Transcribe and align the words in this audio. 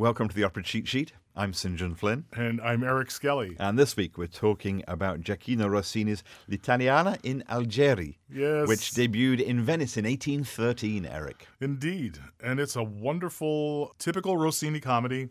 Welcome 0.00 0.30
to 0.30 0.34
the 0.34 0.44
Opera 0.44 0.62
Cheat 0.62 0.88
Sheet. 0.88 1.12
I'm 1.36 1.52
St. 1.52 1.76
John 1.76 1.94
Flynn. 1.94 2.24
And 2.32 2.58
I'm 2.62 2.82
Eric 2.82 3.10
Skelly. 3.10 3.54
And 3.58 3.78
this 3.78 3.98
week 3.98 4.16
we're 4.16 4.28
talking 4.28 4.82
about 4.88 5.20
Gioachino 5.20 5.68
Rossini's 5.68 6.24
L'Italiana 6.48 7.18
in 7.22 7.44
Algeri, 7.50 8.16
Yes. 8.32 8.66
which 8.66 8.92
debuted 8.92 9.42
in 9.42 9.60
Venice 9.60 9.98
in 9.98 10.06
1813, 10.06 11.04
Eric. 11.04 11.46
Indeed. 11.60 12.18
And 12.42 12.58
it's 12.58 12.76
a 12.76 12.82
wonderful, 12.82 13.94
typical 13.98 14.38
Rossini 14.38 14.80
comedy. 14.80 15.28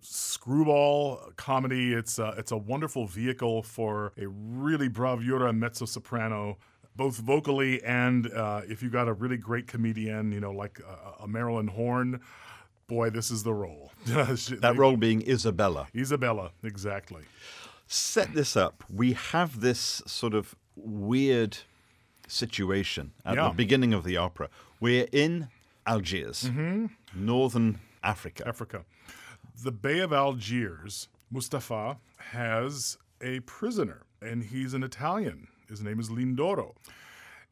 Screwball 0.00 1.20
comedy. 1.36 1.92
It's 1.92 2.18
a, 2.18 2.32
it's 2.38 2.52
a 2.52 2.56
wonderful 2.56 3.04
vehicle 3.04 3.62
for 3.62 4.14
a 4.16 4.26
really 4.28 4.88
bravura 4.88 5.52
mezzo 5.52 5.84
soprano, 5.84 6.56
both 6.96 7.18
vocally 7.18 7.84
and 7.84 8.32
uh, 8.32 8.62
if 8.66 8.82
you've 8.82 8.92
got 8.92 9.08
a 9.08 9.12
really 9.12 9.36
great 9.36 9.66
comedian, 9.66 10.32
you 10.32 10.40
know, 10.40 10.52
like 10.52 10.80
a, 10.80 11.24
a 11.24 11.28
Marilyn 11.28 11.68
Horne. 11.68 12.20
Boy, 12.90 13.08
this 13.08 13.30
is 13.30 13.44
the 13.44 13.54
role. 13.54 13.92
That 14.06 14.74
role 14.76 14.96
being 14.96 15.22
Isabella. 15.28 15.86
Isabella, 15.94 16.50
exactly. 16.64 17.22
Set 17.86 18.34
this 18.34 18.56
up. 18.56 18.82
We 18.92 19.12
have 19.12 19.60
this 19.60 20.02
sort 20.06 20.34
of 20.34 20.56
weird 20.74 21.58
situation 22.26 23.12
at 23.24 23.36
Yeah. 23.36 23.48
the 23.48 23.54
beginning 23.54 23.94
of 23.94 24.02
the 24.02 24.16
opera. 24.16 24.48
We're 24.80 25.06
in 25.12 25.48
Algiers, 25.86 26.44
mm-hmm. 26.44 26.86
northern 27.14 27.78
Africa. 28.02 28.42
Africa. 28.46 28.84
The 29.62 29.72
Bey 29.72 30.00
of 30.00 30.12
Algiers, 30.12 31.08
Mustafa 31.30 31.98
has 32.32 32.98
a 33.20 33.38
prisoner, 33.40 34.02
and 34.20 34.42
he's 34.42 34.74
an 34.74 34.82
Italian. 34.82 35.46
His 35.68 35.80
name 35.80 36.00
is 36.00 36.08
Lindoro. 36.10 36.74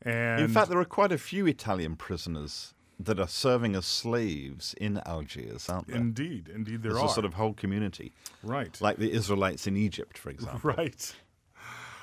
And 0.03 0.41
In 0.43 0.49
fact, 0.49 0.69
there 0.69 0.79
are 0.81 0.85
quite 0.85 1.13
a 1.13 1.19
few 1.19 1.47
Italian 1.47 1.95
prisoners 1.97 2.75
that 3.01 3.21
are 3.21 3.29
serving 3.29 3.77
as 3.77 3.87
slaves 3.87 4.75
in 4.81 5.01
Algiers, 5.07 5.69
aren't 5.69 5.87
there? 5.89 5.97
indeed, 5.97 6.49
indeed, 6.53 6.83
there 6.83 6.93
There's 6.93 7.03
are. 7.05 7.07
a 7.09 7.13
sort 7.13 7.25
of 7.27 7.35
whole 7.35 7.55
community, 7.55 8.13
right, 8.43 8.79
like 8.81 8.97
the 8.97 9.13
Israelites 9.13 9.67
in 9.67 9.77
Egypt, 9.77 10.19
for 10.19 10.31
example. 10.37 10.73
right. 10.77 11.15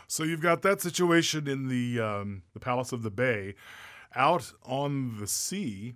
So 0.08 0.24
you've 0.24 0.42
got 0.42 0.62
that 0.62 0.82
situation 0.82 1.48
in 1.48 1.68
the 1.68 2.00
um, 2.00 2.44
the 2.54 2.60
Palace 2.60 2.92
of 2.92 3.02
the 3.04 3.12
Bey. 3.12 3.56
Out 4.16 4.54
on 4.64 5.20
the 5.20 5.28
sea, 5.28 5.96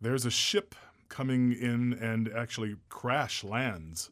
there's 0.00 0.24
a 0.26 0.30
ship 0.30 0.74
coming 1.08 1.52
in 1.52 1.92
and 1.92 2.28
actually 2.34 2.74
crash 2.88 3.44
lands 3.44 4.10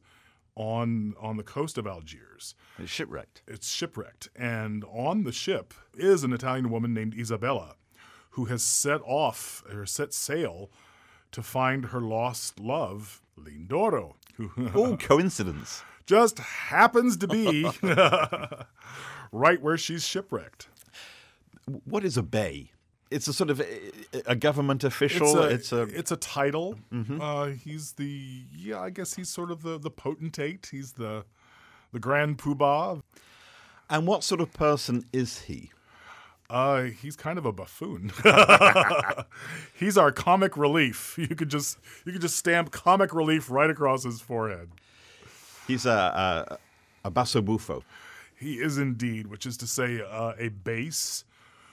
on 0.54 1.14
on 1.18 1.36
the 1.38 1.42
coast 1.42 1.78
of 1.78 1.86
Algiers. 1.86 2.54
It's 2.78 2.90
shipwrecked. 2.92 3.42
it's 3.48 3.72
shipwrecked. 3.72 4.28
And 4.36 4.84
on 4.84 5.24
the 5.24 5.32
ship 5.32 5.74
is 5.96 6.22
an 6.24 6.32
Italian 6.32 6.70
woman 6.70 6.92
named 6.94 7.14
Isabella 7.18 7.74
who 8.32 8.46
has 8.46 8.62
set 8.62 9.00
off 9.04 9.62
or 9.72 9.86
set 9.86 10.12
sail 10.12 10.70
to 11.32 11.42
find 11.42 11.86
her 11.86 12.00
lost 12.00 12.60
love, 12.60 13.22
Lindoro, 13.38 14.14
Oh, 14.74 14.96
coincidence. 14.98 15.82
just 16.06 16.38
happens 16.38 17.16
to 17.18 17.28
be 17.28 17.66
right 19.32 19.60
where 19.62 19.76
she's 19.78 20.06
shipwrecked. 20.06 20.68
What 21.84 22.04
is 22.04 22.16
a 22.16 22.22
bey? 22.22 22.70
It's 23.10 23.28
a 23.28 23.32
sort 23.34 23.50
of 23.50 23.62
a, 24.24 24.34
government 24.34 24.84
official. 24.84 25.26
It's 25.26 25.34
a, 25.36 25.48
It's 25.48 25.72
a, 25.72 25.98
it's 25.98 26.10
a 26.12 26.16
title. 26.16 26.76
Uh, 27.20 27.46
he's 27.48 27.92
the 27.92 28.44
yeah, 28.56 28.80
I 28.80 28.88
guess 28.90 29.14
he's 29.14 29.28
sort 29.28 29.50
of 29.50 29.62
the 29.62 29.78
the 29.78 29.90
potentate. 29.90 30.68
He's 30.72 30.92
the 30.92 31.24
the 31.92 31.98
grand 32.00 32.38
poobah. 32.38 33.02
and 33.90 34.06
what 34.06 34.24
sort 34.24 34.40
of 34.40 34.52
person 34.54 35.04
is 35.12 35.42
he? 35.42 35.70
Uh, 36.52 36.82
he's 36.82 37.16
kind 37.16 37.38
of 37.38 37.46
a 37.46 37.52
buffoon. 37.52 38.12
he's 39.74 39.96
our 39.96 40.12
comic 40.12 40.54
relief. 40.56 41.18
You 41.22 41.34
could 41.34 41.48
just 41.48 41.78
you 42.04 42.12
could 42.12 42.20
just 42.20 42.36
stamp 42.36 42.72
comic 42.72 43.14
relief 43.14 43.50
right 43.50 43.70
across 43.70 44.04
his 44.04 44.20
forehead. 44.20 44.68
He's 45.66 45.86
a 45.86 45.90
a, 45.90 46.58
a 47.04 47.10
basso 47.10 47.40
buffo. 47.40 47.84
He 48.36 48.56
is 48.56 48.76
indeed, 48.76 49.28
which 49.28 49.46
is 49.46 49.56
to 49.58 49.66
say, 49.66 50.02
uh, 50.02 50.32
a 50.38 50.48
bass 50.48 51.24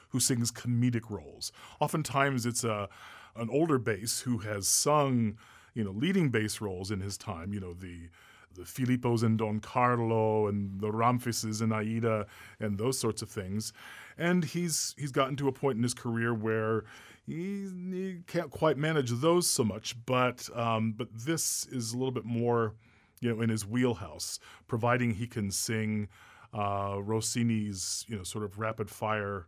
who 0.10 0.20
sings 0.20 0.52
comedic 0.52 1.10
roles. 1.10 1.52
Oftentimes, 1.82 2.46
it's 2.46 2.64
a 2.64 2.88
an 3.36 3.50
older 3.50 3.80
bass 3.80 4.22
who 4.22 4.38
has 4.40 4.68
sung, 4.68 5.38
you 5.74 5.84
know, 5.84 5.92
leading 5.92 6.30
bass 6.30 6.62
roles 6.62 6.90
in 6.90 7.02
his 7.02 7.18
time. 7.18 7.54
You 7.54 7.60
know, 7.60 7.74
the 7.74 8.10
the 8.56 8.64
Filippos 8.64 9.24
and 9.24 9.38
Don 9.38 9.60
Carlo 9.60 10.48
and 10.48 10.80
the 10.80 10.90
Ramfises 10.90 11.62
and 11.62 11.74
Aida 11.74 12.28
and 12.60 12.78
those 12.78 13.00
sorts 13.00 13.22
of 13.22 13.30
things. 13.30 13.74
And 14.18 14.44
he's 14.44 14.96
he's 14.98 15.12
gotten 15.12 15.36
to 15.38 15.48
a 15.48 15.52
point 15.52 15.78
in 15.78 15.84
his 15.84 15.94
career 15.94 16.34
where 16.34 16.84
he, 17.26 17.70
he 17.92 18.22
can't 18.28 18.52
quite 18.52 18.78
manage 18.78 19.12
those 19.12 19.48
so 19.48 19.64
much, 19.64 19.96
but 20.06 20.50
um, 20.56 20.94
but 20.98 21.08
this 21.14 21.66
is 21.68 21.94
a 21.94 21.98
little 21.98 22.12
bit 22.12 22.26
more, 22.26 22.74
you 23.22 23.34
know, 23.34 23.42
in 23.42 23.50
his 23.50 23.66
wheelhouse, 23.66 24.40
providing 24.68 25.14
he 25.14 25.28
can 25.28 25.52
sing 25.52 26.10
uh, 26.54 26.98
Rossini's, 27.00 28.06
you 28.08 28.18
know, 28.18 28.24
sort 28.24 28.44
of 28.44 28.60
rapid 28.60 28.90
fire. 28.90 29.48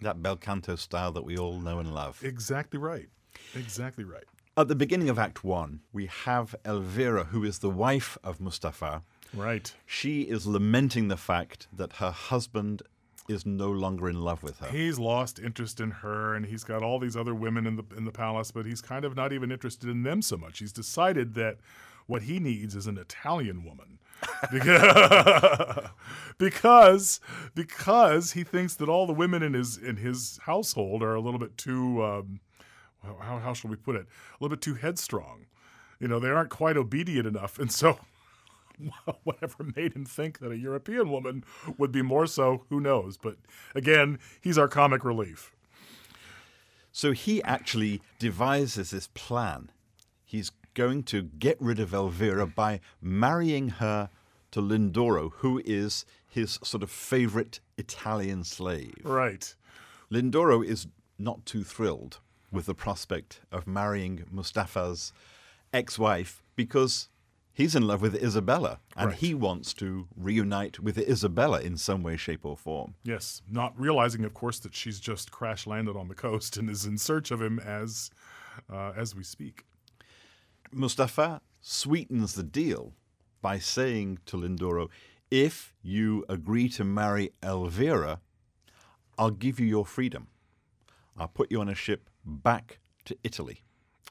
That 0.00 0.22
bel 0.22 0.36
canto 0.36 0.76
style 0.76 1.12
that 1.12 1.24
we 1.24 1.36
all 1.36 1.60
know 1.60 1.78
and 1.78 1.94
love. 1.94 2.20
Exactly 2.22 2.78
right. 2.78 3.08
Exactly 3.54 4.04
right. 4.04 4.24
At 4.56 4.68
the 4.68 4.76
beginning 4.76 5.08
of 5.08 5.18
Act 5.18 5.42
One, 5.42 5.80
we 5.92 6.06
have 6.06 6.54
Elvira, 6.64 7.24
who 7.24 7.42
is 7.42 7.58
the 7.58 7.70
wife 7.70 8.16
of 8.22 8.40
Mustafa. 8.40 9.02
Right. 9.34 9.74
She 9.84 10.22
is 10.22 10.46
lamenting 10.46 11.08
the 11.08 11.16
fact 11.16 11.66
that 11.72 11.94
her 11.94 12.12
husband 12.12 12.82
is 13.28 13.44
no 13.44 13.72
longer 13.72 14.08
in 14.08 14.20
love 14.20 14.44
with 14.44 14.60
her. 14.60 14.68
He's 14.68 14.96
lost 14.96 15.40
interest 15.40 15.80
in 15.80 15.90
her, 15.90 16.36
and 16.36 16.46
he's 16.46 16.62
got 16.62 16.84
all 16.84 17.00
these 17.00 17.16
other 17.16 17.34
women 17.34 17.66
in 17.66 17.74
the 17.74 17.82
in 17.96 18.04
the 18.04 18.12
palace, 18.12 18.52
but 18.52 18.64
he's 18.64 18.80
kind 18.80 19.04
of 19.04 19.16
not 19.16 19.32
even 19.32 19.50
interested 19.50 19.88
in 19.88 20.04
them 20.04 20.22
so 20.22 20.36
much. 20.36 20.60
He's 20.60 20.72
decided 20.72 21.34
that 21.34 21.56
what 22.06 22.22
he 22.22 22.38
needs 22.38 22.76
is 22.76 22.86
an 22.86 22.96
Italian 22.96 23.64
woman. 23.64 23.98
because 26.38 27.20
because 27.56 28.32
he 28.32 28.44
thinks 28.44 28.76
that 28.76 28.88
all 28.88 29.08
the 29.08 29.12
women 29.12 29.42
in 29.42 29.54
his 29.54 29.76
in 29.76 29.96
his 29.96 30.38
household 30.44 31.02
are 31.02 31.14
a 31.14 31.20
little 31.20 31.40
bit 31.40 31.58
too 31.58 32.04
um, 32.04 32.40
how 33.04 33.38
how 33.38 33.52
shall 33.52 33.70
we 33.70 33.76
put 33.76 33.96
it 33.96 34.06
a 34.06 34.36
little 34.40 34.54
bit 34.54 34.62
too 34.62 34.74
headstrong 34.74 35.46
you 36.00 36.08
know 36.08 36.18
they 36.18 36.28
aren't 36.28 36.50
quite 36.50 36.76
obedient 36.76 37.26
enough 37.26 37.58
and 37.58 37.70
so 37.70 37.98
whatever 39.24 39.64
made 39.76 39.94
him 39.94 40.04
think 40.04 40.38
that 40.38 40.50
a 40.50 40.56
European 40.56 41.10
woman 41.10 41.44
would 41.78 41.92
be 41.92 42.02
more 42.02 42.26
so, 42.26 42.64
who 42.68 42.80
knows? 42.80 43.16
But 43.16 43.36
again, 43.74 44.18
he's 44.40 44.58
our 44.58 44.68
comic 44.68 45.04
relief. 45.04 45.52
So 46.92 47.12
he 47.12 47.42
actually 47.42 48.00
devises 48.18 48.90
this 48.90 49.08
plan. 49.14 49.70
He's 50.24 50.52
going 50.74 51.02
to 51.04 51.22
get 51.22 51.60
rid 51.60 51.80
of 51.80 51.92
Elvira 51.92 52.46
by 52.46 52.80
marrying 53.00 53.68
her 53.70 54.10
to 54.52 54.60
Lindoro, 54.60 55.32
who 55.36 55.60
is 55.64 56.04
his 56.28 56.58
sort 56.62 56.82
of 56.82 56.90
favorite 56.90 57.60
Italian 57.76 58.44
slave. 58.44 58.94
Right. 59.02 59.54
Lindoro 60.10 60.64
is 60.64 60.86
not 61.18 61.44
too 61.46 61.64
thrilled 61.64 62.18
with 62.54 62.66
the 62.66 62.74
prospect 62.74 63.40
of 63.52 63.66
marrying 63.66 64.24
Mustafa's 64.30 65.12
ex 65.72 65.98
wife 65.98 66.42
because 66.56 67.08
he's 67.52 67.74
in 67.74 67.86
love 67.86 68.00
with 68.00 68.14
Isabella 68.14 68.78
and 68.96 69.08
Right. 69.10 69.18
he 69.18 69.34
wants 69.34 69.74
to 69.74 70.06
reunite 70.16 70.78
with 70.80 70.96
Isabella 70.98 71.60
in 71.60 71.76
some 71.76 72.02
way, 72.02 72.16
shape, 72.16 72.44
or 72.44 72.56
form. 72.56 72.94
Yes. 73.02 73.42
Not 73.50 73.78
realizing, 73.78 74.24
of 74.24 74.34
course, 74.34 74.58
that 74.60 74.74
she's 74.74 75.00
just 75.00 75.30
crash 75.32 75.66
landed 75.66 75.96
on 75.96 76.08
the 76.08 76.14
coast 76.14 76.56
and 76.56 76.70
is 76.70 76.84
in 76.86 76.96
search 76.98 77.30
of 77.30 77.42
him 77.42 77.58
as 77.58 78.10
uh, 78.72 78.92
as 78.96 79.14
we 79.16 79.24
speak. 79.24 79.64
Mustafa 80.72 81.40
sweetens 81.60 82.34
the 82.34 82.42
deal 82.42 82.92
by 83.42 83.58
saying 83.58 84.18
to 84.26 84.36
Lindoro, 84.36 84.88
if 85.30 85.74
you 85.82 86.24
agree 86.28 86.68
to 86.70 86.84
marry 86.84 87.30
Elvira, 87.42 88.20
I'll 89.18 89.30
give 89.30 89.58
you 89.60 89.66
your 89.66 89.84
freedom. 89.86 90.28
I'll 91.16 91.28
put 91.28 91.50
you 91.50 91.60
on 91.60 91.68
a 91.68 91.74
ship 91.74 92.08
back 92.24 92.78
to 93.06 93.16
Italy. 93.22 93.62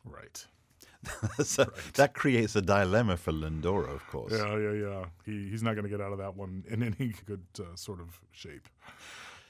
Right. 0.06 0.46
so 1.44 1.66
that 1.96 2.14
creates 2.14 2.56
a 2.56 2.62
dilemma 2.62 3.18
for 3.18 3.32
Lindoro, 3.32 3.94
of 3.94 4.08
course. 4.08 4.32
Yeah, 4.32 4.58
yeah, 4.58 4.72
yeah. 4.72 5.06
He, 5.26 5.50
he's 5.50 5.64
not 5.64 5.74
going 5.74 5.84
to 5.84 5.90
get 5.90 6.02
out 6.02 6.12
of 6.12 6.18
that 6.20 6.36
one 6.36 6.64
in 6.70 6.84
any 6.84 7.14
good 7.26 7.44
uh, 7.60 7.76
sort 7.76 8.00
of 8.00 8.20
shape. 8.32 8.68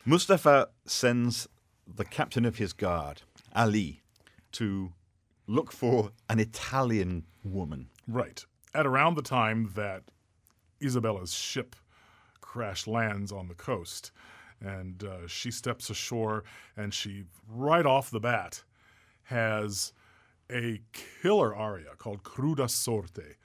Mustafa 0.06 0.70
sends 0.86 1.48
the 1.88 2.06
captain 2.06 2.46
of 2.46 2.58
his 2.58 2.74
guard, 2.74 3.22
Ali, 3.56 4.02
to 4.54 4.94
look 5.48 5.72
for 5.72 6.12
an 6.30 6.40
Italian 6.40 7.24
woman. 7.44 7.90
Right. 8.08 8.44
At 8.74 8.86
around 8.86 9.16
the 9.16 9.22
time 9.22 9.72
that 9.76 10.04
Isabella's 10.82 11.34
ship 11.34 11.76
crash 12.42 12.88
lands 12.88 13.32
on 13.32 13.48
the 13.48 13.56
coast, 13.56 14.12
and 14.62 15.04
uh, 15.04 15.28
she 15.28 15.52
steps 15.52 15.90
ashore, 15.90 16.44
and 16.78 16.94
she, 16.94 17.24
right 17.50 17.86
off 17.86 18.12
the 18.12 18.20
bat, 18.20 18.64
has 19.24 19.94
a 20.52 20.82
killer 21.22 21.56
aria 21.56 21.92
called 21.98 22.24
Cruda 22.24 22.70
Sorte, 22.70 23.36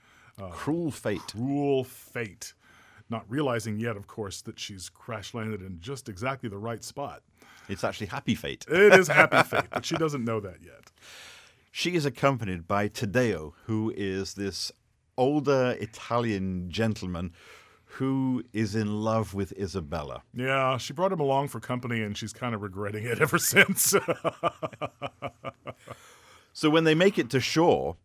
Cruel 0.51 0.91
fate. 0.91 1.21
Cruel 1.29 1.85
Fate. 1.85 2.55
Not 3.11 3.25
realizing 3.29 3.79
yet, 3.79 3.97
of 3.97 4.07
course, 4.07 4.43
that 4.43 4.59
she's 4.59 4.89
crash 4.89 5.33
landed 5.35 5.63
in 5.63 5.81
just 5.81 6.09
exactly 6.09 6.49
the 6.49 6.59
right 6.59 6.85
spot. 6.85 7.23
It's 7.69 7.83
actually 7.83 8.09
happy 8.09 8.35
fate. 8.35 8.65
It 8.69 8.93
is 8.95 9.09
Happy 9.09 9.43
Fate, 9.49 9.65
but 9.71 9.85
she 9.85 9.97
doesn't 9.97 10.25
know 10.25 10.41
that 10.41 10.57
yet. 10.63 10.91
she 11.71 11.95
is 11.95 12.05
accompanied 12.07 12.67
by 12.69 12.89
Taddeo, 12.89 13.53
who 13.65 13.93
is 13.97 14.35
this 14.35 14.71
older 15.17 15.77
Italian 15.81 16.71
gentleman 16.71 17.33
who 17.93 18.45
is 18.53 18.75
in 18.75 19.03
love 19.03 19.35
with 19.35 19.53
Isabella. 19.59 20.23
Yeah, 20.35 20.77
she 20.77 20.93
brought 20.93 21.13
him 21.13 21.21
along 21.21 21.49
for 21.49 21.59
company, 21.61 22.03
and 22.03 22.17
she's 22.17 22.33
kind 22.33 22.55
of 22.55 22.63
regretting 22.63 23.05
it 23.05 23.21
ever 23.21 23.39
since. 23.39 23.95
So 26.59 26.69
when 26.71 26.83
they 26.83 26.97
make 26.97 27.21
it 27.21 27.31
to 27.31 27.39
shore 27.39 27.99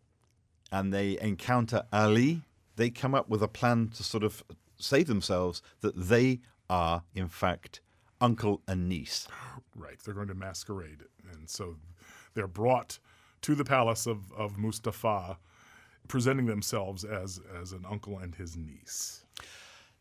and 0.70 0.94
they 0.94 1.18
encounter 1.20 1.86
Ali, 1.92 2.42
they 2.76 2.88
come 2.88 3.12
up 3.12 3.28
with 3.28 3.42
a 3.42 3.48
plan 3.48 3.88
to 3.96 4.04
sort 4.04 4.22
of 4.22 4.44
say 4.78 5.02
themselves 5.02 5.60
that 5.80 5.96
they 5.96 6.38
are, 6.70 7.02
in 7.16 7.26
fact, 7.26 7.80
uncle 8.20 8.62
and 8.68 8.88
niece. 8.88 9.26
right, 9.74 9.98
they're 9.98 10.14
going 10.14 10.28
to 10.28 10.36
masquerade, 10.36 11.02
and 11.32 11.50
so 11.50 11.74
they're 12.34 12.46
brought 12.46 13.00
to 13.42 13.56
the 13.56 13.64
palace 13.64 14.06
of, 14.06 14.30
of 14.34 14.56
Mustafa, 14.56 15.36
presenting 16.06 16.46
themselves 16.46 17.02
as 17.02 17.40
as 17.60 17.72
an 17.72 17.84
uncle 17.90 18.20
and 18.20 18.36
his 18.36 18.56
niece. 18.56 19.23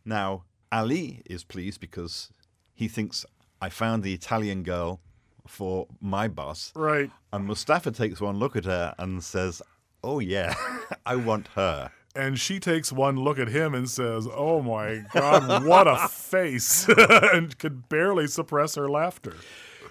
Now, 0.05 0.43
Ali 0.71 1.21
is 1.25 1.43
pleased 1.43 1.79
because 1.79 2.31
he 2.73 2.87
thinks, 2.87 3.25
I 3.61 3.69
found 3.69 4.03
the 4.03 4.13
Italian 4.13 4.63
girl 4.63 4.99
for 5.47 5.87
my 6.01 6.27
boss. 6.27 6.71
Right. 6.75 7.11
And 7.31 7.45
Mustafa 7.45 7.91
takes 7.91 8.19
one 8.19 8.37
look 8.37 8.55
at 8.55 8.65
her 8.65 8.93
and 8.97 9.23
says, 9.23 9.61
Oh, 10.03 10.19
yeah, 10.19 10.53
I 11.05 11.15
want 11.15 11.47
her. 11.49 11.91
And 12.15 12.39
she 12.39 12.59
takes 12.59 12.91
one 12.91 13.15
look 13.15 13.39
at 13.39 13.47
him 13.47 13.73
and 13.73 13.89
says, 13.89 14.27
Oh 14.31 14.61
my 14.61 15.03
God, 15.13 15.65
what 15.65 15.87
a 15.87 16.07
face! 16.09 16.87
and 16.97 17.57
could 17.57 17.89
barely 17.89 18.27
suppress 18.27 18.75
her 18.75 18.89
laughter. 18.89 19.35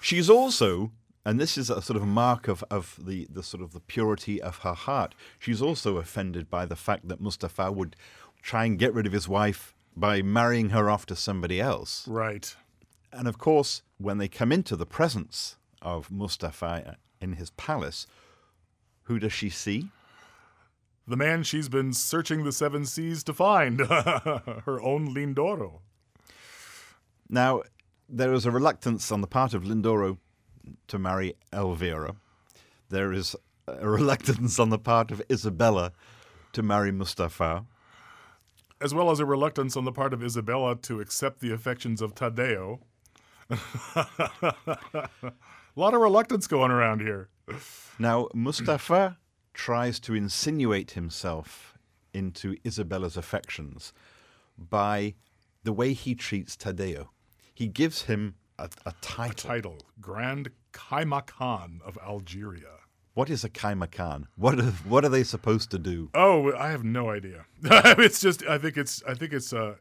She's 0.00 0.28
also, 0.28 0.92
and 1.24 1.40
this 1.40 1.56
is 1.56 1.70
a 1.70 1.80
sort 1.80 1.96
of 1.96 2.06
mark 2.06 2.48
of, 2.48 2.62
of 2.70 2.98
the, 3.02 3.26
the 3.30 3.42
sort 3.42 3.62
of 3.62 3.72
the 3.72 3.80
purity 3.80 4.40
of 4.42 4.58
her 4.58 4.74
heart, 4.74 5.14
she's 5.38 5.62
also 5.62 5.96
offended 5.96 6.50
by 6.50 6.66
the 6.66 6.76
fact 6.76 7.08
that 7.08 7.20
Mustafa 7.20 7.72
would 7.72 7.96
try 8.42 8.64
and 8.64 8.78
get 8.78 8.92
rid 8.92 9.06
of 9.06 9.12
his 9.12 9.28
wife 9.28 9.74
by 9.96 10.22
marrying 10.22 10.70
her 10.70 10.88
off 10.90 11.06
to 11.06 11.16
somebody 11.16 11.60
else. 11.60 12.06
Right. 12.08 12.54
And 13.12 13.28
of 13.28 13.38
course, 13.38 13.82
when 13.98 14.18
they 14.18 14.28
come 14.28 14.52
into 14.52 14.76
the 14.76 14.86
presence 14.86 15.56
of 15.80 16.10
Mustafa 16.10 16.96
in 17.20 17.34
his 17.34 17.50
palace, 17.50 18.06
who 19.04 19.18
does 19.18 19.32
she 19.32 19.50
see? 19.50 19.88
The 21.06 21.16
man 21.16 21.42
she's 21.42 21.68
been 21.68 21.92
searching 21.92 22.44
the 22.44 22.52
seven 22.52 22.86
seas 22.86 23.24
to 23.24 23.34
find, 23.34 23.80
her 23.80 24.80
own 24.80 25.12
Lindoro. 25.12 25.80
Now, 27.28 27.62
there 28.08 28.32
is 28.32 28.46
a 28.46 28.50
reluctance 28.50 29.10
on 29.10 29.20
the 29.20 29.26
part 29.26 29.52
of 29.54 29.64
Lindoro 29.64 30.18
to 30.88 30.98
marry 30.98 31.34
Elvira. 31.52 32.14
There 32.88 33.12
is 33.12 33.34
a 33.66 33.88
reluctance 33.88 34.58
on 34.58 34.70
the 34.70 34.78
part 34.78 35.10
of 35.10 35.22
Isabella 35.30 35.92
to 36.52 36.62
marry 36.62 36.92
Mustafa. 36.92 37.64
As 38.82 38.92
well 38.92 39.10
as 39.10 39.20
a 39.20 39.26
reluctance 39.26 39.76
on 39.76 39.84
the 39.84 39.92
part 39.92 40.12
of 40.12 40.24
Isabella 40.24 40.76
to 40.76 41.00
accept 41.00 41.40
the 41.40 41.52
affections 41.52 42.02
of 42.02 42.14
Taddeo. 42.14 42.80
a 43.48 43.56
lot 45.76 45.94
of 45.94 46.00
reluctance 46.00 46.46
going 46.46 46.70
around 46.70 47.00
here. 47.00 47.28
Now, 47.98 48.28
Mustafa 48.34 49.18
tries 49.54 50.00
to 50.00 50.14
insinuate 50.14 50.92
himself 50.92 51.78
into 52.12 52.56
Isabella's 52.64 53.16
affections 53.16 53.92
by 54.58 55.14
the 55.62 55.72
way 55.72 55.92
he 55.92 56.14
treats 56.14 56.56
Taddeo. 56.56 57.08
He 57.54 57.68
gives 57.68 58.02
him 58.02 58.34
a, 58.58 58.68
a 58.84 58.92
title. 59.00 59.50
Title 59.50 59.78
Grand 60.00 60.50
Kaimakan 60.72 61.80
of 61.82 61.98
Algeria. 62.04 62.80
What 63.14 63.28
is 63.28 63.44
a 63.44 63.50
Kaimakan? 63.50 64.26
What 64.36 64.58
are, 64.58 64.72
what 64.88 65.04
are 65.04 65.10
they 65.10 65.22
supposed 65.22 65.70
to 65.72 65.78
do? 65.78 66.10
Oh, 66.14 66.52
I 66.54 66.70
have 66.70 66.84
no 66.84 67.10
idea. 67.10 67.44
it's 67.62 68.20
just 68.20 68.44
I 68.46 68.58
think 68.58 68.76
it's 68.76 69.02
I 69.06 69.14
think 69.14 69.32
it's 69.32 69.52
uh, 69.52 69.74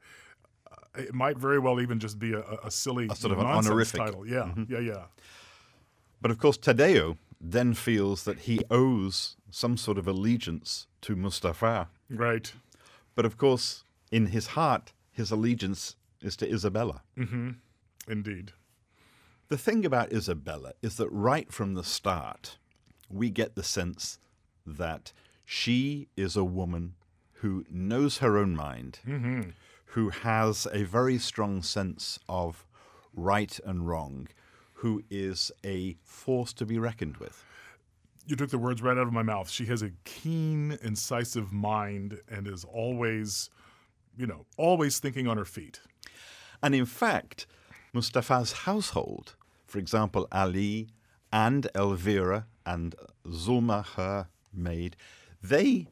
uh 0.69 0.75
it 0.97 1.13
might 1.13 1.37
very 1.37 1.59
well 1.59 1.79
even 1.79 1.99
just 1.99 2.19
be 2.19 2.33
a, 2.33 2.43
a 2.63 2.71
silly 2.71 3.07
sort 3.15 3.31
of 3.31 3.39
an 3.39 3.45
honorific. 3.45 3.99
title. 3.99 4.27
Yeah, 4.27 4.51
mm-hmm. 4.53 4.71
yeah, 4.71 4.79
yeah. 4.79 5.03
But 6.21 6.31
of 6.31 6.39
course, 6.39 6.57
Taddeo 6.57 7.17
then 7.39 7.73
feels 7.73 8.23
that 8.23 8.39
he 8.41 8.59
owes 8.69 9.35
some 9.49 9.77
sort 9.77 9.97
of 9.97 10.07
allegiance 10.07 10.87
to 11.01 11.15
Mustafa. 11.15 11.89
Right. 12.09 12.53
But 13.15 13.25
of 13.25 13.37
course, 13.37 13.83
in 14.11 14.27
his 14.27 14.47
heart, 14.47 14.93
his 15.11 15.31
allegiance 15.31 15.95
is 16.21 16.35
to 16.37 16.51
Isabella. 16.51 17.01
Mm-hmm. 17.17 17.51
Indeed. 18.07 18.53
The 19.47 19.57
thing 19.57 19.85
about 19.85 20.13
Isabella 20.13 20.73
is 20.81 20.97
that 20.97 21.09
right 21.09 21.51
from 21.51 21.73
the 21.73 21.83
start, 21.83 22.57
we 23.13 23.29
get 23.29 23.55
the 23.55 23.63
sense 23.63 24.19
that 24.65 25.13
she 25.45 26.07
is 26.15 26.35
a 26.35 26.43
woman 26.43 26.95
who 27.33 27.65
knows 27.69 28.19
her 28.19 28.37
own 28.37 28.55
mind, 28.55 28.99
mm-hmm. 29.05 29.49
who 29.85 30.09
has 30.09 30.67
a 30.71 30.83
very 30.83 31.17
strong 31.17 31.61
sense 31.61 32.19
of 32.29 32.65
right 33.13 33.59
and 33.65 33.87
wrong, 33.87 34.27
who 34.73 35.03
is 35.09 35.51
a 35.65 35.95
force 36.03 36.53
to 36.53 36.65
be 36.65 36.77
reckoned 36.77 37.17
with. 37.17 37.43
You 38.27 38.35
took 38.35 38.51
the 38.51 38.59
words 38.59 38.81
right 38.81 38.97
out 38.97 39.07
of 39.07 39.13
my 39.13 39.23
mouth. 39.23 39.49
She 39.49 39.65
has 39.65 39.81
a 39.81 39.91
keen, 40.03 40.77
incisive 40.83 41.51
mind 41.51 42.21
and 42.29 42.47
is 42.47 42.63
always, 42.63 43.49
you 44.15 44.27
know, 44.27 44.45
always 44.57 44.99
thinking 44.99 45.27
on 45.27 45.37
her 45.37 45.45
feet. 45.45 45.81
And 46.61 46.75
in 46.75 46.85
fact, 46.85 47.47
Mustafa's 47.93 48.51
household, 48.51 49.35
for 49.65 49.79
example, 49.79 50.27
Ali 50.31 50.89
and 51.33 51.67
Elvira 51.75 52.45
and 52.65 52.95
Zulma, 53.27 53.85
her 53.85 54.27
maid, 54.53 54.95
they 55.41 55.87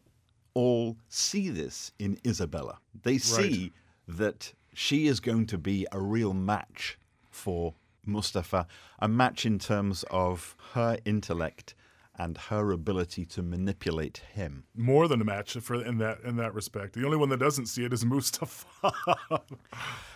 all 0.54 0.98
see 1.08 1.50
this 1.50 1.92
in 2.00 2.20
Isabella. 2.26 2.80
They 3.04 3.18
see 3.18 3.72
that 4.08 4.54
she 4.74 5.08
is 5.08 5.20
going 5.20 5.46
to 5.48 5.58
be 5.58 5.86
a 5.92 6.00
real 6.00 6.34
match 6.34 6.98
for 7.30 7.74
Mustafa, 8.06 8.68
a 9.00 9.08
match 9.08 9.46
in 9.46 9.60
terms 9.60 10.04
of 10.10 10.56
her 10.74 10.98
intellect 11.06 11.76
and 12.18 12.38
her 12.38 12.72
ability 12.72 13.26
to 13.26 13.42
manipulate 13.42 14.22
him. 14.34 14.66
More 14.76 15.08
than 15.08 15.22
a 15.22 15.26
match 15.26 15.54
for 15.54 15.84
in 15.84 16.00
that 16.00 16.20
in 16.26 16.36
that 16.36 16.54
respect. 16.54 16.94
The 16.94 17.06
only 17.06 17.18
one 17.18 17.30
that 17.30 17.38
doesn't 17.38 17.68
see 17.68 17.86
it 17.86 17.94
is 17.94 18.04
Mustafa. 18.14 18.92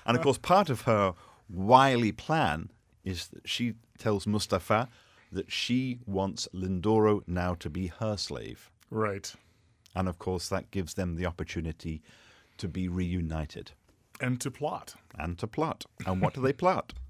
And 0.05 0.17
of 0.17 0.21
course, 0.21 0.37
part 0.37 0.69
of 0.69 0.81
her 0.81 1.13
wily 1.49 2.11
plan 2.11 2.71
is 3.05 3.27
that 3.29 3.47
she 3.47 3.75
tells 3.97 4.27
Mustafa 4.27 4.89
that 5.33 5.51
she 5.51 5.99
wants 6.05 6.47
Lindoro 6.53 7.21
now 7.27 7.53
to 7.55 7.69
be 7.69 7.87
her 7.87 8.17
slave. 8.17 8.69
right. 8.89 9.33
And 9.95 10.07
of 10.09 10.17
course, 10.17 10.49
that 10.49 10.71
gives 10.71 10.95
them 10.95 11.15
the 11.17 11.27
opportunity 11.27 12.01
to 12.57 12.67
be 12.67 12.87
reunited 12.87 13.73
And 14.19 14.41
to 14.41 14.49
plot. 14.49 14.95
and 15.19 15.37
to 15.37 15.45
plot. 15.45 15.85
And 16.07 16.19
what 16.21 16.33
do 16.33 16.41
they 16.41 16.53
plot? 16.53 16.93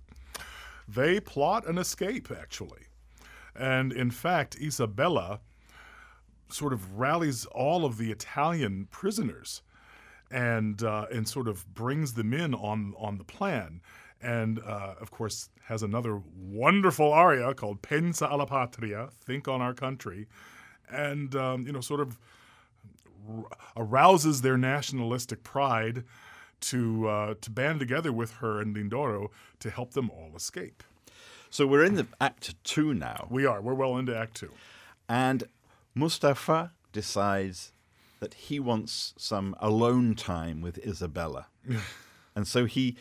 They 0.85 1.21
plot 1.21 1.65
an 1.65 1.77
escape, 1.77 2.29
actually. 2.29 2.87
And 3.55 3.93
in 3.93 4.11
fact, 4.11 4.57
Isabella 4.61 5.39
sort 6.49 6.73
of 6.73 6.99
rallies 6.99 7.45
all 7.45 7.85
of 7.85 7.97
the 7.97 8.11
Italian 8.11 8.87
prisoners 8.91 9.61
and 10.29 10.83
uh, 10.83 11.05
and 11.09 11.25
sort 11.27 11.47
of 11.47 11.73
brings 11.73 12.13
them 12.15 12.33
in 12.33 12.53
on 12.53 12.93
on 12.97 13.17
the 13.17 13.23
plan. 13.23 13.81
And 14.23 14.59
uh, 14.59 14.95
of 15.01 15.11
course, 15.11 15.49
has 15.65 15.83
another 15.83 16.21
wonderful 16.37 17.11
aria 17.11 17.53
called 17.53 17.81
"Pensa 17.81 18.29
alla 18.29 18.45
patria," 18.45 19.09
"Think 19.25 19.47
on 19.47 19.61
our 19.61 19.73
country," 19.73 20.27
and 20.89 21.35
um, 21.35 21.67
you 21.67 21.73
know, 21.73 21.81
sort 21.81 21.99
of 21.99 22.17
arouses 23.75 24.41
their 24.41 24.57
nationalistic 24.57 25.43
pride 25.43 26.03
to 26.61 27.07
uh, 27.07 27.33
to 27.41 27.49
band 27.49 27.79
together 27.79 28.13
with 28.13 28.35
her 28.35 28.61
and 28.61 28.75
Lindoro 28.75 29.29
to 29.59 29.69
help 29.69 29.91
them 29.91 30.09
all 30.09 30.31
escape. 30.35 30.83
So 31.49 31.67
we're 31.67 31.85
in 31.85 31.95
the 31.95 32.07
act 32.19 32.55
two 32.63 32.93
now. 32.93 33.27
We 33.29 33.45
are. 33.45 33.61
We're 33.61 33.75
well 33.75 33.97
into 33.97 34.17
Act 34.17 34.35
Two. 34.35 34.51
And 35.07 35.43
Mustafa 35.93 36.71
decides 36.91 37.73
that 38.19 38.33
he 38.33 38.59
wants 38.59 39.13
some 39.17 39.55
alone 39.59 40.15
time 40.15 40.61
with 40.61 40.77
Isabella. 40.79 41.47
and 42.35 42.47
so 42.47 42.65
he 42.65 42.95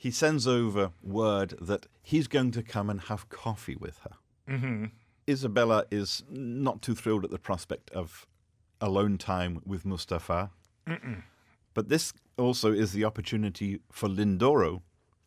he 0.00 0.10
sends 0.10 0.46
over 0.46 0.92
word 1.02 1.52
that 1.60 1.84
he's 2.02 2.26
going 2.26 2.50
to 2.52 2.62
come 2.62 2.88
and 2.88 3.02
have 3.02 3.28
coffee 3.28 3.76
with 3.76 3.98
her. 3.98 4.16
Mm-hmm. 4.48 4.84
Isabella 5.28 5.84
is 5.90 6.24
not 6.30 6.80
too 6.80 6.94
thrilled 6.94 7.22
at 7.22 7.30
the 7.30 7.38
prospect 7.38 7.90
of 7.90 8.26
alone 8.80 9.18
time 9.18 9.60
with 9.66 9.84
Mustafa. 9.84 10.50
But 11.74 11.90
this 11.90 12.14
also 12.38 12.72
is 12.72 12.92
the 12.92 13.04
opportunity 13.04 13.80
for 13.92 14.08
Lindoro 14.08 14.80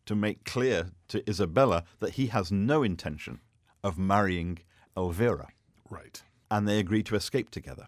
to 0.07 0.15
make 0.15 0.43
clear 0.43 0.89
to 1.09 1.29
Isabella 1.29 1.83
that 1.99 2.15
he 2.15 2.27
has 2.27 2.51
no 2.51 2.81
intention 2.81 3.41
of 3.83 3.99
marrying 3.99 4.57
Elvira 4.97 5.49
Right. 5.87 6.23
and 6.49 6.67
they 6.67 6.79
agree 6.79 7.03
to 7.03 7.15
escape 7.15 7.51
together. 7.51 7.85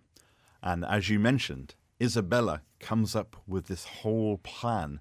And 0.62 0.86
as 0.86 1.10
you 1.10 1.20
mentioned, 1.20 1.74
Isabella 2.00 2.62
comes 2.80 3.16
up 3.16 3.36
with 3.48 3.66
this 3.66 3.86
whole 3.86 4.38
plan 4.38 5.00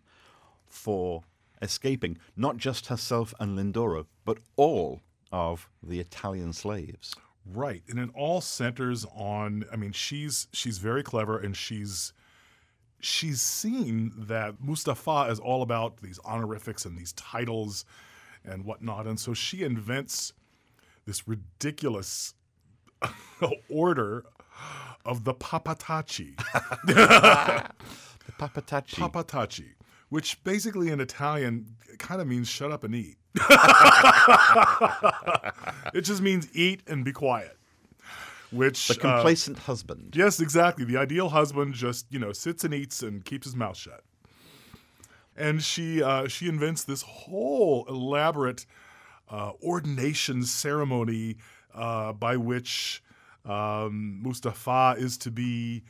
for 0.67 1.23
escaping 1.65 2.19
not 2.37 2.57
just 2.59 2.87
herself 2.87 3.35
and 3.41 3.59
Lindoro, 3.59 4.07
but 4.25 4.39
all 4.57 5.01
of 5.33 5.69
the 5.83 5.99
Italian 5.99 6.53
slaves. 6.53 7.15
Right, 7.47 7.83
and 7.89 7.99
it 7.99 8.11
all 8.15 8.41
centers 8.41 9.05
on. 9.15 9.65
I 9.73 9.77
mean, 9.77 9.93
she's 9.93 10.47
she's 10.53 10.79
very 10.79 11.03
clever, 11.03 11.39
and 11.39 11.55
she's 11.57 12.13
she's 13.01 13.43
seen 13.43 14.13
that 14.17 14.63
Mustafa 14.63 15.29
is 15.31 15.39
all 15.41 15.61
about 15.61 15.99
these 15.99 16.19
honorifics 16.25 16.87
and 16.87 16.97
these 16.97 17.13
titles 17.13 17.85
and 18.47 18.65
whatnot, 18.65 19.07
and 19.07 19.21
so 19.21 19.35
she 19.35 19.63
invents 19.63 20.33
this 21.05 21.29
ridiculous 21.29 22.35
order 23.69 24.25
of 25.05 25.25
the 25.25 25.35
pappataci. 25.35 26.39
The 28.27 28.33
pappataci. 28.33 28.95
pappataci, 28.95 29.75
which 30.15 30.43
basically 30.45 30.91
in 30.91 31.01
Italian 31.01 31.67
kind 31.99 32.21
of 32.21 32.29
means 32.29 32.49
shut 32.49 32.71
up 32.71 32.85
and 32.85 32.95
eat. 32.95 33.17
it 35.93 36.03
just 36.03 36.23
means 36.23 36.47
eat 36.53 36.83
and 36.87 37.05
be 37.05 37.11
quiet. 37.11 37.59
Which 38.53 38.87
the 38.87 38.95
uh, 38.95 38.99
complacent 38.99 39.59
husband. 39.59 40.15
Yes, 40.17 40.39
exactly. 40.39 40.85
The 40.85 40.99
ideal 40.99 41.31
husband 41.31 41.75
just 41.75 42.07
you 42.11 42.21
know 42.21 42.31
sits 42.31 42.63
and 42.63 42.73
eats 42.73 43.03
and 43.03 43.25
keeps 43.25 43.45
his 43.45 43.57
mouth 43.57 43.77
shut. 43.77 44.05
And 45.37 45.61
she 45.61 46.01
uh, 46.01 46.29
she 46.29 46.49
invents 46.49 46.85
this 46.85 47.03
whole 47.03 47.85
elaborate 47.89 48.67
uh, 49.29 49.51
ordination 49.65 50.45
ceremony 50.45 51.39
uh, 51.75 52.13
by 52.13 52.37
which 52.37 53.03
um, 53.45 54.23
Mustafa 54.23 54.95
is 54.97 55.19
to 55.19 55.33
be. 55.33 55.83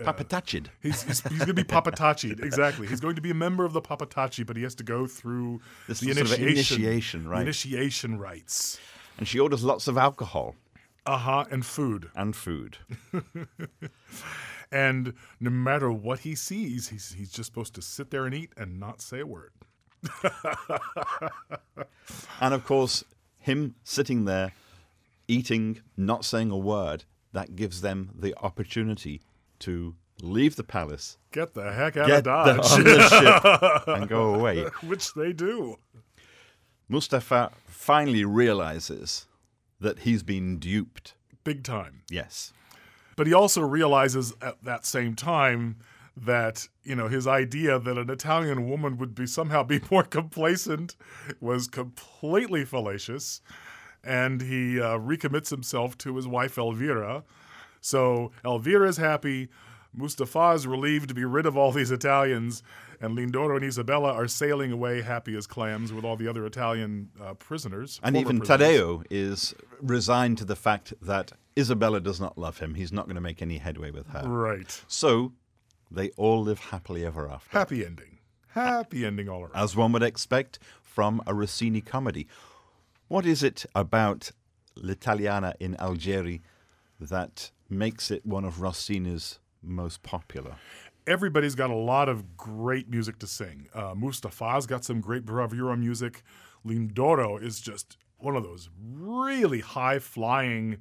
Uh, 0.00 0.12
Papatachid. 0.12 0.66
He's, 0.82 1.02
he's, 1.02 1.20
he's 1.28 1.38
going 1.38 1.48
to 1.48 1.54
be 1.54 1.64
pappataci. 1.64 2.42
Exactly. 2.42 2.86
He's 2.86 3.00
going 3.00 3.16
to 3.16 3.22
be 3.22 3.30
a 3.30 3.34
member 3.34 3.64
of 3.64 3.72
the 3.72 3.82
pappataci, 3.82 4.46
but 4.46 4.56
he 4.56 4.62
has 4.62 4.74
to 4.76 4.82
go 4.84 5.06
through 5.06 5.60
This 5.88 6.00
the 6.00 6.10
initiation, 6.10 6.42
initiation, 6.48 7.28
right. 7.28 7.42
initiation 7.42 8.18
rites. 8.18 8.78
And 9.18 9.26
she 9.28 9.38
orders 9.38 9.62
lots 9.64 9.86
of 9.88 9.98
alcohol 9.98 10.54
Uh 11.06 11.18
huh. 11.18 11.44
And 11.50 11.64
food. 11.66 12.10
and 12.14 12.34
food. 12.34 12.78
And 14.72 15.14
no 15.40 15.50
matter 15.50 15.90
what 15.90 16.20
he 16.20 16.36
sees, 16.36 16.90
he's, 16.90 17.12
he's 17.18 17.32
just 17.32 17.46
supposed 17.48 17.74
to 17.74 17.82
sit 17.82 18.10
there 18.12 18.24
and 18.24 18.32
eat 18.32 18.52
and 18.56 18.78
not 18.78 19.00
say 19.02 19.18
a 19.18 19.26
word. 19.26 19.50
And 22.40 22.54
of 22.54 22.64
course, 22.64 23.04
him 23.38 23.74
sitting 23.84 24.24
there, 24.24 24.52
eating, 25.28 25.80
not 25.96 26.24
saying 26.24 26.50
a 26.50 26.56
word, 26.56 27.04
that 27.32 27.56
gives 27.56 27.80
them 27.80 28.10
the 28.14 28.34
opportunity 28.42 29.20
to 29.60 29.94
leave 30.22 30.56
the 30.56 30.64
palace, 30.64 31.16
Get 31.32 31.54
the 31.54 31.72
heck 31.72 31.96
out 31.96 32.10
of 32.10 32.24
Dodge. 32.24 32.56
the 32.84 33.82
and 33.86 34.08
go 34.08 34.34
away. 34.34 34.64
Which 34.82 35.14
they 35.14 35.32
do. 35.32 35.78
Mustafa 36.88 37.52
finally 37.66 38.24
realizes 38.24 39.26
that 39.80 40.00
he's 40.00 40.22
been 40.22 40.58
duped. 40.58 41.14
Big 41.44 41.62
time. 41.62 42.02
Yes. 42.10 42.52
But 43.16 43.26
he 43.26 43.32
also 43.32 43.60
realizes 43.62 44.34
at 44.42 44.62
that 44.64 44.84
same 44.84 45.14
time 45.14 45.76
that, 46.16 46.68
you 46.82 46.94
know, 46.94 47.08
his 47.08 47.26
idea 47.26 47.78
that 47.78 47.96
an 47.96 48.10
Italian 48.10 48.68
woman 48.68 48.98
would 48.98 49.14
be 49.14 49.26
somehow 49.26 49.62
be 49.62 49.80
more 49.90 50.02
complacent 50.02 50.96
was 51.40 51.66
completely 51.68 52.64
fallacious. 52.64 53.40
And 54.02 54.40
he 54.42 54.80
uh, 54.80 54.98
recommits 54.98 55.50
himself 55.50 55.96
to 55.98 56.16
his 56.16 56.26
wife 56.26 56.58
Elvira. 56.58 57.22
So 57.80 58.32
Elvira 58.44 58.88
is 58.88 58.96
happy. 58.96 59.48
Mustafa 59.92 60.50
is 60.50 60.66
relieved 60.66 61.08
to 61.08 61.14
be 61.14 61.24
rid 61.24 61.46
of 61.46 61.56
all 61.56 61.72
these 61.72 61.90
Italians. 61.90 62.62
And 63.00 63.16
Lindoro 63.16 63.56
and 63.56 63.64
Isabella 63.64 64.12
are 64.12 64.28
sailing 64.28 64.72
away 64.72 65.00
happy 65.00 65.34
as 65.36 65.46
clams 65.46 65.92
with 65.92 66.04
all 66.04 66.16
the 66.16 66.28
other 66.28 66.44
Italian 66.46 67.10
uh, 67.20 67.34
prisoners. 67.34 67.98
And 68.02 68.16
even 68.16 68.38
prisoners. 68.40 68.60
Taddeo 68.60 69.04
is 69.10 69.54
resigned 69.80 70.38
to 70.38 70.44
the 70.44 70.56
fact 70.56 70.92
that 71.00 71.32
Isabella 71.58 72.00
does 72.00 72.20
not 72.20 72.36
love 72.36 72.58
him. 72.58 72.74
He's 72.74 72.92
not 72.92 73.06
going 73.06 73.16
to 73.16 73.20
make 73.20 73.40
any 73.42 73.58
headway 73.58 73.90
with 73.90 74.08
her. 74.08 74.28
Right. 74.28 74.82
So 74.86 75.32
they 75.90 76.10
all 76.10 76.42
live 76.42 76.58
happily 76.58 77.04
ever 77.04 77.28
after. 77.28 77.50
Happy 77.50 77.84
ending. 77.84 78.18
Happy 78.48 79.04
ending 79.04 79.28
all 79.28 79.42
around. 79.42 79.52
as 79.54 79.74
one 79.74 79.92
would 79.92 80.02
expect 80.02 80.58
from 80.82 81.22
a 81.26 81.34
Rossini 81.34 81.80
comedy. 81.80 82.28
What 83.08 83.24
is 83.24 83.42
it 83.42 83.64
about 83.74 84.30
L'Italiana 84.76 85.54
in 85.58 85.74
Algeri 85.76 86.42
that 87.00 87.50
makes 87.70 88.10
it 88.10 88.26
one 88.26 88.44
of 88.44 88.60
Rossini's 88.60 89.38
most 89.62 90.02
popular? 90.02 90.56
everybody's 91.06 91.54
got 91.54 91.70
a 91.70 91.74
lot 91.74 92.08
of 92.08 92.36
great 92.36 92.88
music 92.88 93.18
to 93.18 93.26
sing. 93.26 93.68
Uh, 93.74 93.94
Mustafa's 93.94 94.66
got 94.66 94.84
some 94.84 95.00
great 95.00 95.24
bravura 95.24 95.76
music. 95.76 96.22
Lindoro 96.64 97.42
is 97.42 97.60
just 97.60 97.96
one 98.18 98.36
of 98.36 98.42
those 98.42 98.68
really 98.78 99.60
high 99.60 99.98
flying 99.98 100.78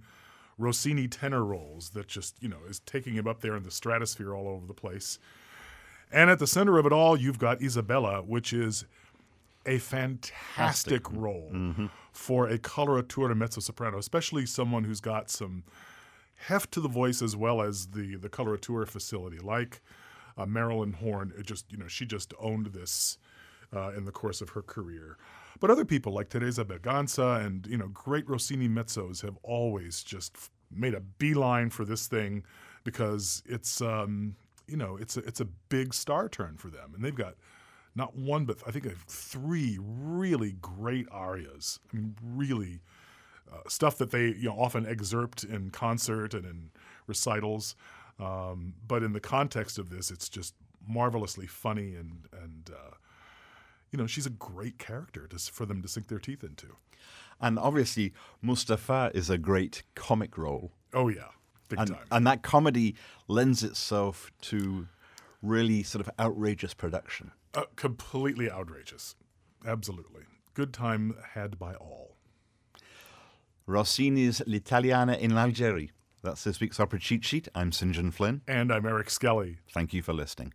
Rossini 0.57 1.07
tenor 1.07 1.43
roles 1.43 1.91
that 1.91 2.07
just, 2.07 2.35
you 2.41 2.49
know, 2.49 2.59
is 2.67 2.79
taking 2.81 3.15
him 3.15 3.27
up 3.27 3.41
there 3.41 3.55
in 3.55 3.63
the 3.63 3.71
stratosphere 3.71 4.35
all 4.35 4.47
over 4.47 4.65
the 4.67 4.73
place. 4.73 5.19
And 6.11 6.29
at 6.29 6.39
the 6.39 6.47
center 6.47 6.77
of 6.77 6.85
it 6.85 6.91
all, 6.91 7.17
you've 7.17 7.39
got 7.39 7.61
Isabella, 7.61 8.21
which 8.21 8.51
is 8.51 8.85
a 9.65 9.77
fantastic 9.77 11.09
role 11.11 11.51
for 12.11 12.47
a 12.47 12.57
coloratura 12.57 13.35
mezzo 13.35 13.61
soprano, 13.61 13.97
especially 13.97 14.45
someone 14.45 14.83
who's 14.83 15.01
got 15.01 15.29
some 15.29 15.63
heft 16.47 16.71
to 16.71 16.81
the 16.81 16.87
voice 16.87 17.21
as 17.21 17.35
well 17.35 17.61
as 17.61 17.87
the 17.87 18.15
the 18.15 18.29
coloratura 18.29 18.87
facility, 18.87 19.39
like 19.39 19.81
uh, 20.37 20.45
Marilyn 20.45 20.93
Horne. 20.93 21.33
It 21.37 21.45
just 21.45 21.71
you 21.71 21.77
know 21.77 21.87
she 21.87 22.05
just 22.05 22.33
owned 22.39 22.67
this 22.67 23.17
uh, 23.75 23.91
in 23.95 24.05
the 24.05 24.11
course 24.11 24.41
of 24.41 24.49
her 24.49 24.61
career. 24.61 25.17
But 25.59 25.69
other 25.69 25.85
people 25.85 26.13
like 26.13 26.29
Teresa 26.29 26.63
Berganza 26.63 27.45
and 27.45 27.67
you 27.67 27.77
know 27.77 27.87
great 27.87 28.27
Rossini 28.29 28.69
mezzos 28.69 29.21
have 29.21 29.37
always 29.43 30.03
just 30.03 30.35
made 30.71 30.93
a 30.93 31.01
beeline 31.01 31.69
for 31.69 31.85
this 31.85 32.07
thing 32.07 32.43
because 32.83 33.43
it's 33.45 33.81
um, 33.81 34.35
you 34.67 34.77
know 34.77 34.95
it's 34.95 35.17
a, 35.17 35.19
it's 35.21 35.41
a 35.41 35.45
big 35.45 35.93
star 35.93 36.29
turn 36.29 36.55
for 36.57 36.69
them, 36.69 36.93
and 36.95 37.03
they've 37.03 37.15
got 37.15 37.35
not 37.95 38.15
one 38.15 38.45
but 38.45 38.57
I 38.65 38.71
think 38.71 38.87
three 39.07 39.77
really 39.81 40.53
great 40.61 41.07
arias. 41.11 41.79
I 41.91 41.97
mean, 41.97 42.15
really 42.23 42.79
uh, 43.51 43.67
stuff 43.67 43.97
that 43.97 44.11
they 44.11 44.27
you 44.27 44.49
know 44.49 44.55
often 44.59 44.85
excerpt 44.85 45.43
in 45.43 45.69
concert 45.71 46.33
and 46.33 46.45
in 46.45 46.71
recitals. 47.07 47.75
Um, 48.19 48.73
but 48.85 49.01
in 49.03 49.13
the 49.13 49.19
context 49.21 49.77
of 49.79 49.89
this, 49.89 50.11
it's 50.11 50.27
just 50.29 50.53
marvelously 50.87 51.47
funny 51.47 51.95
and 51.95 52.27
and 52.43 52.69
uh, 52.73 52.95
you 53.91 53.97
know 53.97 54.07
she's 54.07 54.25
a 54.25 54.29
great 54.31 54.77
character 54.77 55.27
to, 55.27 55.37
for 55.51 55.65
them 55.65 55.81
to 55.81 55.87
sink 55.87 56.07
their 56.07 56.19
teeth 56.19 56.43
into. 56.43 56.75
And 57.41 57.57
obviously, 57.57 58.13
Mustafa 58.41 59.11
is 59.13 59.29
a 59.29 59.37
great 59.37 59.83
comic 59.95 60.37
role. 60.37 60.71
Oh 60.93 61.07
yeah, 61.07 61.29
big 61.69 61.79
And, 61.79 61.89
time. 61.89 62.05
and 62.11 62.27
that 62.27 62.41
comedy 62.41 62.95
lends 63.29 63.63
itself 63.63 64.31
to 64.41 64.87
really 65.41 65.83
sort 65.83 66.05
of 66.05 66.09
outrageous 66.19 66.73
production. 66.73 67.31
Uh, 67.53 67.63
completely 67.77 68.51
outrageous. 68.51 69.15
Absolutely. 69.65 70.23
Good 70.53 70.73
time 70.73 71.15
had 71.33 71.57
by 71.57 71.75
all. 71.75 72.17
Rossini's 73.69 74.41
L'Italiana 74.47 75.13
in 75.13 75.31
Algeri. 75.31 75.91
That's 76.23 76.43
this 76.43 76.59
week's 76.59 76.79
Opera 76.79 76.99
Cheat 76.99 77.23
Sheet. 77.23 77.47
I'm 77.53 77.71
St. 77.71 77.91
John 77.93 78.09
Flynn. 78.09 78.41
And 78.47 78.73
I'm 78.73 78.83
Eric 78.83 79.11
Skelly. 79.11 79.59
Thank 79.71 79.93
you 79.93 80.01
for 80.01 80.11
listening. 80.11 80.53